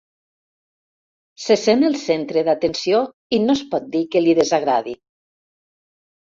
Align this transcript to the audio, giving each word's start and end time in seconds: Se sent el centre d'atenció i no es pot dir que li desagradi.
Se 1.43 1.57
sent 1.65 1.85
el 1.91 1.99
centre 2.05 2.45
d'atenció 2.49 3.03
i 3.39 3.43
no 3.45 3.59
es 3.61 3.63
pot 3.77 3.87
dir 3.95 4.05
que 4.17 4.27
li 4.27 4.37
desagradi. 4.43 4.99